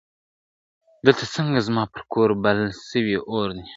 دلته 1.05 1.25
څنګه 1.35 1.59
زما 1.67 1.83
پر 1.93 2.01
کور 2.11 2.29
بل 2.43 2.59
سوی 2.89 3.15
اور 3.33 3.49
دی, 3.57 3.63